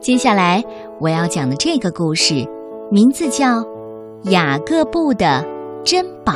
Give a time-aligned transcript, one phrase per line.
[0.00, 0.64] 接下来
[0.98, 2.46] 我要讲的这个故事，
[2.90, 3.60] 名字叫
[4.30, 5.44] 《雅各布的
[5.84, 6.32] 珍宝》，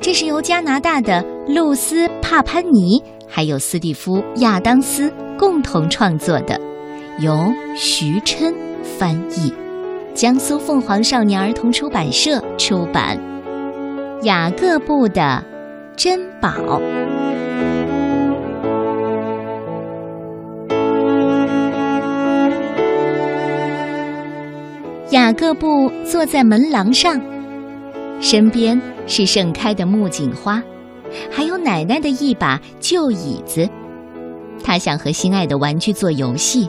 [0.00, 6.58] 这是由加拿大的露丝·帕潘尼还有斯蒂夫·亚当斯共同创作的，
[7.18, 9.52] 由徐琛翻译，
[10.14, 13.18] 江苏凤凰少年儿童出版社出版，
[14.24, 15.44] 《雅各布的
[15.96, 16.48] 珍宝》。
[25.14, 27.20] 雅各布坐在门廊上，
[28.20, 30.60] 身边是盛开的木槿花，
[31.30, 33.68] 还有奶奶的一把旧椅子。
[34.64, 36.68] 他想和心爱的玩具做游戏，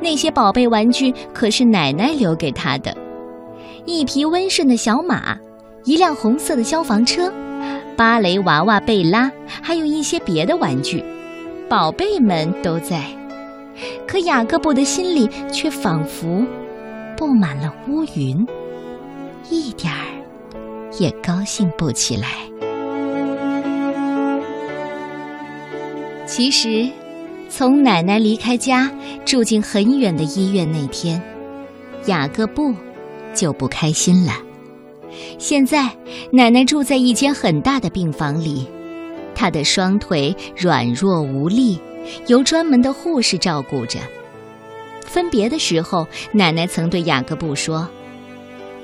[0.00, 2.96] 那些宝贝玩具可是奶奶留给他的：
[3.84, 5.36] 一匹温顺的小马，
[5.82, 7.32] 一辆红色的消防车，
[7.96, 9.28] 芭蕾娃娃贝拉，
[9.60, 11.02] 还有一些别的玩具。
[11.68, 13.02] 宝贝们都在，
[14.06, 16.46] 可雅各布的心里却仿佛……
[17.16, 18.46] 布满了乌云，
[19.50, 20.04] 一点儿
[20.98, 22.28] 也高兴不起来。
[26.26, 26.88] 其实，
[27.48, 28.90] 从奶奶离开家
[29.24, 31.20] 住进很远的医院那天，
[32.06, 32.74] 雅各布
[33.34, 34.32] 就不开心了。
[35.38, 35.90] 现在，
[36.32, 38.66] 奶奶住在一间很大的病房里，
[39.34, 41.78] 她的双腿软弱无力，
[42.26, 44.00] 由专门的护士照顾着。
[45.04, 47.88] 分别的时候，奶奶曾对雅各布说：“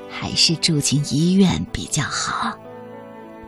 [0.08, 2.58] 还是住进医院比较好。”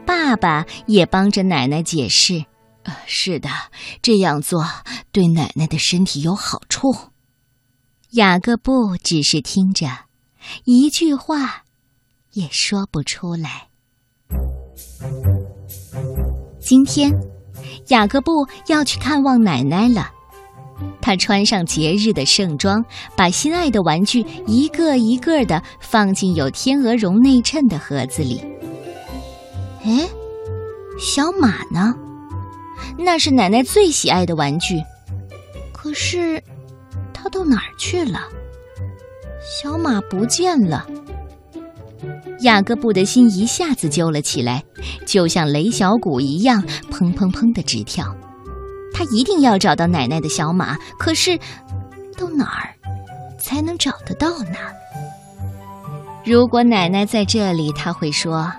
[0.05, 2.45] 爸爸也帮着奶奶解释
[2.83, 3.49] ：“呃，是的，
[4.03, 4.65] 这样做
[5.13, 6.95] 对奶奶的身体有好处。”
[8.13, 9.87] 雅各布只是听着，
[10.65, 11.63] 一句话
[12.33, 13.69] 也说不出来。
[16.61, 17.13] 今天，
[17.89, 20.11] 雅各布要去看望奶奶了。
[21.01, 22.85] 他穿上节日的盛装，
[23.17, 28.41] 把心爱的玩具一个一个的放进有天鹅绒内衬的盒子里。
[29.85, 30.09] 哎，
[30.99, 31.95] 小马呢？
[32.99, 34.81] 那是奶奶最喜爱的玩具，
[35.73, 36.43] 可是
[37.13, 38.21] 它到哪儿去了？
[39.61, 40.87] 小马不见了。
[42.41, 44.63] 雅各布的心一下子揪了起来，
[45.07, 48.15] 就像雷小鼓一样，砰砰砰的直跳。
[48.95, 51.39] 他一定要找到奶奶的小马，可是
[52.17, 52.75] 到哪儿
[53.39, 54.59] 才能找得到呢？
[56.25, 58.53] 如果奶奶在这里，他会说：“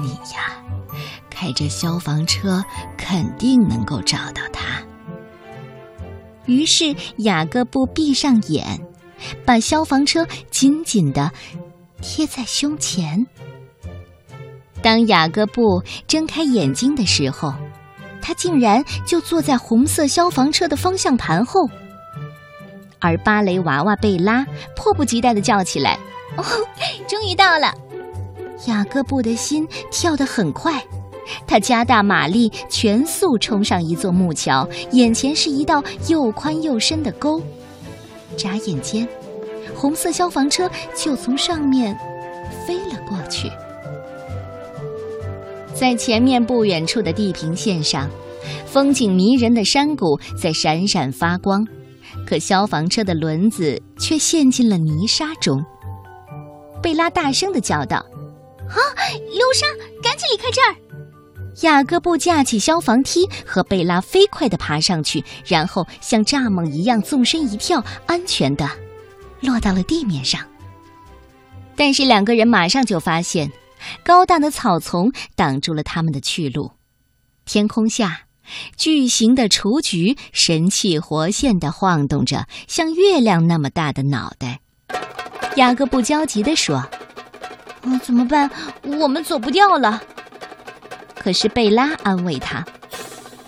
[0.00, 0.56] 你呀，
[1.30, 2.64] 开着消防车
[2.96, 4.82] 肯定能够找到他。”
[6.46, 8.80] 于是雅各布闭上眼，
[9.44, 11.30] 把消防车紧紧的
[12.00, 13.26] 贴在胸前。
[14.82, 17.52] 当雅各布睁开眼睛的时候，
[18.26, 21.70] 他竟然就坐在红色消防车的方向盘后，
[22.98, 24.44] 而芭蕾娃娃贝拉
[24.74, 25.96] 迫不及待的叫起来
[26.36, 26.42] ：“哦，
[27.06, 27.72] 终于到了！”
[28.66, 30.84] 雅各布的心跳得很快，
[31.46, 37.40] 他加大马力，全速冲上一座木桥，眼前是一道又宽又深的沟，
[38.36, 39.06] 眨眼间，
[39.72, 41.96] 红色消防车就从上面
[42.66, 43.48] 飞了过去。
[45.78, 48.08] 在前面不远处的地平线上，
[48.64, 51.66] 风景迷人的山谷在闪闪发光，
[52.26, 55.62] 可消防车的轮子却陷进了泥沙中。
[56.82, 57.98] 贝拉大声的叫道
[58.68, 58.78] ：“啊，
[59.32, 59.66] 流沙，
[60.02, 60.74] 赶紧离开这儿！”
[61.62, 68.66] 雅各布架起消防梯，和贝拉飞快的爬上去，然后像蚱蜢一样纵身一跳，安全的
[69.40, 70.40] 落到了地面上。
[71.76, 73.52] 但是两个人马上就发现。
[74.04, 76.72] 高大的草丛挡住了他们的去路，
[77.44, 78.22] 天空下，
[78.76, 84.60] 巨型的雏菊神气活现地晃动着，像月亮那么大的脑袋。
[85.56, 86.76] 雅各布焦急地说
[87.82, 88.50] ：“啊，怎么办？
[88.82, 90.02] 我们走不掉了。”
[91.16, 92.64] 可是贝拉安慰他：“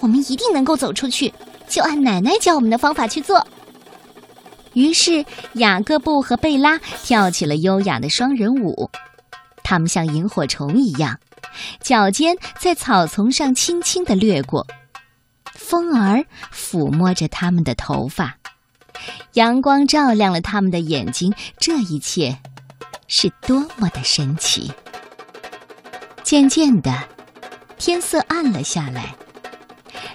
[0.00, 1.32] 我们一定能够走出去，
[1.68, 3.46] 就按奶奶教我们的方法去做。”
[4.74, 5.24] 于是
[5.54, 8.90] 雅各布和贝拉跳起了优雅的双人舞。
[9.70, 11.20] 它们像萤火虫一样，
[11.82, 14.66] 脚尖在草丛上轻轻的掠过，
[15.52, 18.38] 风儿抚摸着它们的头发，
[19.34, 21.34] 阳光照亮了它们的眼睛。
[21.58, 22.38] 这一切
[23.08, 24.72] 是多么的神奇！
[26.22, 27.04] 渐渐的，
[27.76, 29.14] 天色暗了下来，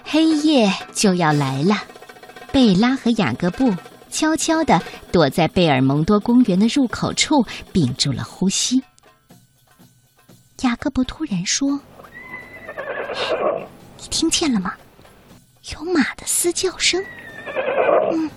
[0.02, 1.76] 黑夜就要来了。
[2.50, 3.72] 贝拉和雅各布
[4.10, 8.82] 悄悄地躲在贝尔蒙多公园的入口处，屏住了呼吸。
[10.64, 11.78] 雅各布突然说
[14.00, 14.72] ：“你听见了吗？
[15.74, 17.02] 有马的嘶叫声。
[18.12, 18.30] 嗯，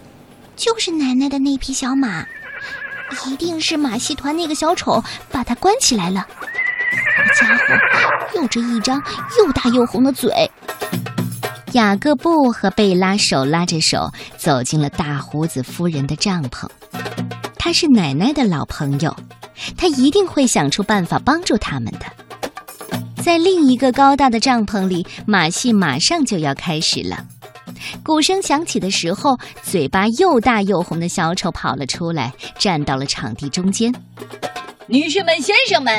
[0.57, 2.25] 就是奶奶的那匹小马，
[3.25, 5.01] 一定是马戏团那个小丑
[5.31, 6.27] 把它关起来了。
[7.17, 7.63] 那家伙
[8.35, 9.01] 有着一张
[9.39, 10.29] 又大又红的嘴。
[11.71, 16.67] 雅各布和贝拉手拉着手走进了大胡子夫人的帐篷。
[17.57, 19.15] 他是奶奶的老朋友，
[19.77, 22.05] 他一定会想出办法帮助他们的。
[23.27, 27.25] 在另一个高大的帐篷里，马戏马上就要开始了。
[28.01, 33.93] 鼓声响起的时候，嘴巴又大又红的小丑跑了出来，站到了场地中间。
[34.85, 35.93] 女士们、先生们，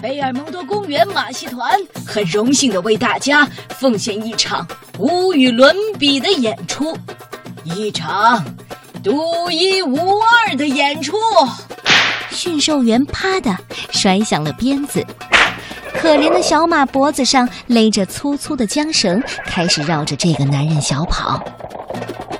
[0.00, 1.68] 贝尔蒙多公园马戏团
[2.06, 4.64] 很荣幸的为大家奉献一场
[5.00, 6.96] 无与伦比的演出，
[7.64, 8.44] 一场
[9.02, 9.98] 独一无
[10.46, 11.16] 二的演出。
[12.30, 13.52] 驯兽员啪的
[13.90, 15.04] 摔响了鞭子。
[16.00, 21.44] 可怜的小马脖子上勒着粗粗的缰绳，开始绕着这个男人小跑。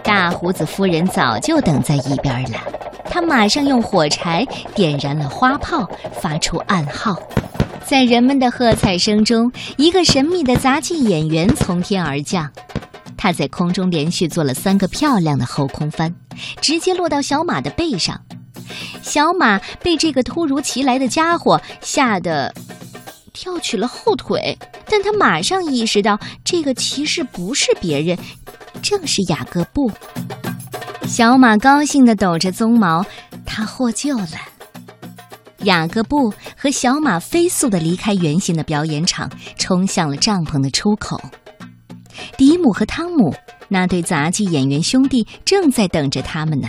[0.02, 2.58] 大胡子夫人早就等在一边了，
[3.04, 5.86] 她马上用火柴点燃了花炮，
[6.22, 7.14] 发出暗号。
[7.84, 12.50] 在人们的喝彩声中，一个神秘的杂技演员从天而降，
[13.14, 16.14] 他在空中连续做了三个漂亮的后空翻，
[16.62, 18.18] 直接落到小马的背上。
[19.02, 22.54] 小马被这个突如其来的家伙吓得。
[23.32, 28.18] 跳起了后腿，但他马上意识到，这个骑士不是别人，
[28.82, 29.90] 正是雅各布。
[31.06, 33.04] 小马高兴地抖着鬃毛，
[33.44, 34.28] 他获救了。
[35.64, 41.20] 雅各布和小马飞速地离开圆形的表演场，冲向了帐篷的出口。
[42.36, 43.34] 迪姆和汤姆
[43.68, 46.68] 那对杂技演员兄弟正在等着他们呢。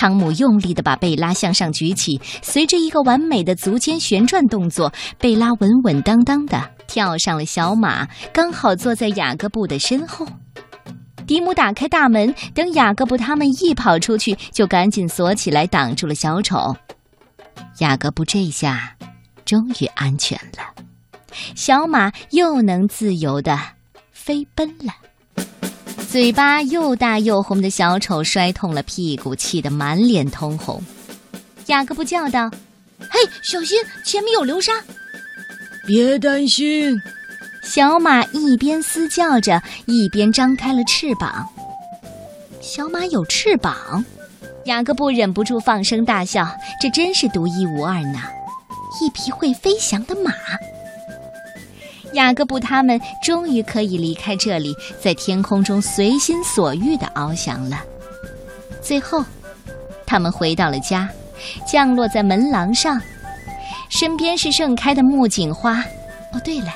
[0.00, 6.58] 汤姆用力地把贝拉向上举起，随着一个完美的足尖旋转动作，贝拉稳稳当当地
[6.88, 10.26] 跳上了小马，刚好坐在雅各布的身后。
[11.26, 16.74] 迪姆打开大门，等雅各布他们一跑出去，就赶紧锁起来，挡住了小丑。
[17.80, 18.96] 雅各布这下
[19.44, 20.82] 终于安全了，
[21.54, 23.60] 小马又能自由地
[24.12, 24.94] 飞奔了。
[26.10, 30.82] 嘴巴又大又红的小丑摔痛了屁股，气得满脸通红。
[31.66, 32.50] 雅各布叫道
[32.98, 34.72] ：“嘿，小心，前面有流沙！”
[35.86, 36.92] 别担心，
[37.62, 41.48] 小马一边嘶叫着，一边张开了翅膀。
[42.60, 44.04] 小马有翅膀，
[44.64, 46.44] 雅各布忍不住放声大笑
[46.82, 48.18] ：“这真是独一无二呢，
[49.00, 50.32] 一匹会飞翔的马。”
[52.12, 57.80] 雅各布他们终于可以离开这里，在天空中随心所欲地翱翔了。
[58.82, 59.24] 最后，
[60.06, 61.08] 他们回到了家，
[61.66, 63.00] 降落在门廊上，
[63.88, 65.80] 身边是盛开的木槿花。
[66.32, 66.72] 哦，对了，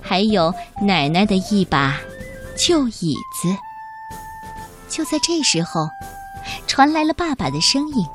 [0.00, 1.98] 还有奶奶的一把
[2.56, 3.56] 旧椅子。
[4.88, 5.88] 就在这时候，
[6.66, 8.06] 传来了爸爸的声音：“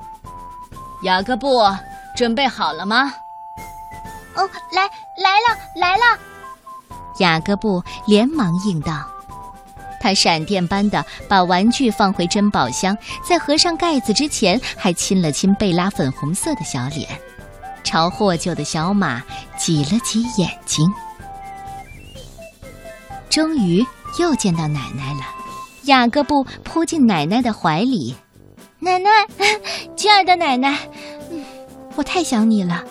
[1.04, 1.62] 雅各布，
[2.16, 3.14] 准备好了吗
[4.36, 4.84] ？”“哦，来
[5.18, 6.20] 来了，来了。”
[7.20, 9.06] 雅各布连忙应道
[10.02, 17.08] ：“他闪电般的把玩具放回珍宝箱，在合上盖子之前，还亲了亲贝拉粉红色的小脸，
[17.84, 19.24] 朝获救的小马
[19.58, 20.92] 挤了挤眼睛。
[23.30, 23.86] 终于
[24.18, 25.22] 又见到奶奶了，
[25.84, 28.16] 雅各布扑进奶奶的怀里
[28.80, 29.10] ：‘奶奶，
[29.96, 30.80] 亲爱的奶奶，
[31.30, 31.44] 嗯
[31.96, 32.84] 我太想你了。’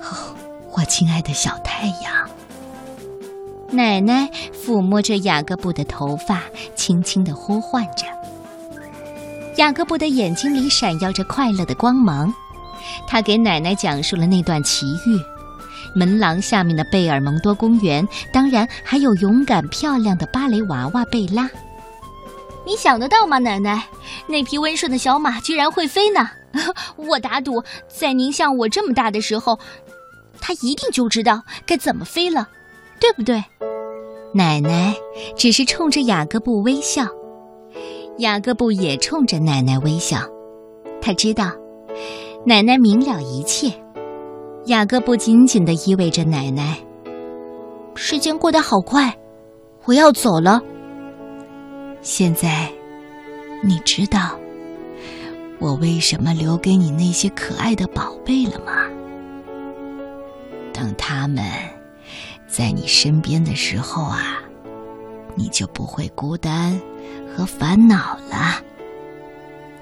[0.00, 0.34] 哦，
[0.72, 2.16] 我亲爱的小太阳。”
[3.70, 6.42] 奶奶抚摸着雅各布的头发，
[6.74, 8.06] 轻轻地呼唤着。
[9.56, 12.32] 雅各布的眼睛里闪耀着快乐的光芒，
[13.06, 15.20] 他给奶奶讲述了那段奇遇：
[15.94, 21.50] 门廊下面的贝尔蒙多公园，当然还有勇敢漂亮的芭蕾娃娃贝拉。
[22.64, 23.86] 你想得到吗，奶奶？
[24.26, 26.30] 那匹温顺的小马居然会飞呢！
[26.96, 29.58] 我打赌，在您像我这么大的时候，
[30.40, 32.48] 它一定就知道该怎么飞了。
[33.00, 33.42] 对不对？
[34.34, 34.94] 奶奶
[35.36, 37.06] 只是冲着雅各布微笑，
[38.18, 40.18] 雅各布也冲着奶奶微笑。
[41.00, 41.50] 他知道，
[42.44, 43.72] 奶奶明了一切。
[44.66, 46.78] 雅各布紧紧的依偎着奶奶。
[47.94, 49.16] 时间过得好快，
[49.86, 50.60] 我要走了。
[52.02, 52.70] 现在，
[53.64, 54.38] 你知道
[55.58, 58.86] 我为什么留给你那些可爱的宝贝了吗？
[60.72, 61.44] 等他们。
[62.48, 64.38] 在你身边的时候啊，
[65.36, 66.80] 你就不会孤单
[67.30, 68.60] 和烦恼了，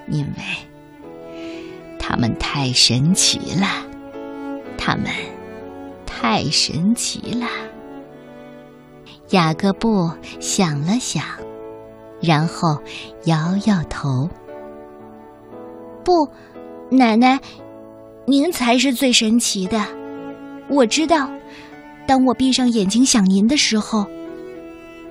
[0.09, 0.43] 因为
[1.99, 3.67] 他们太神奇了，
[4.77, 5.07] 他们
[6.05, 7.47] 太神奇了。
[9.31, 11.25] 雅各布想了想，
[12.21, 12.79] 然后
[13.25, 14.29] 摇摇头。
[16.05, 16.29] 不，
[16.91, 17.41] 奶奶，
[18.27, 19.85] 您才是最神奇的。
[20.69, 21.31] 我知道，
[22.07, 24.07] 当我闭上眼睛想您的时候，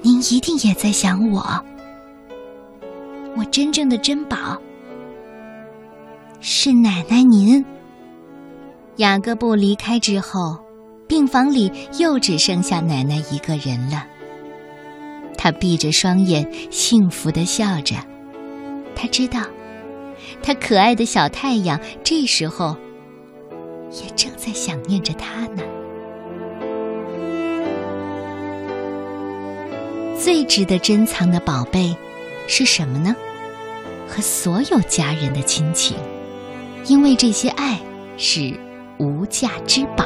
[0.02, 1.64] 您一定也在想我。
[3.36, 4.58] 我真正的珍宝
[6.40, 7.64] 是奶奶您。
[8.98, 10.58] 雅各布离开之后，
[11.06, 14.06] 病房里又只剩下奶奶一个人了。
[15.38, 17.96] 他闭着双眼，幸福的笑着。
[18.96, 19.42] 他知道，
[20.42, 22.74] 他可爱的小太阳这时候
[23.92, 25.62] 也正在想念着他呢。
[30.26, 31.96] 最值得珍藏的宝贝
[32.48, 33.16] 是什么呢？
[34.08, 35.96] 和所有家人的亲情，
[36.88, 37.80] 因为这些爱
[38.18, 38.60] 是。
[38.98, 40.06] 无价之宝。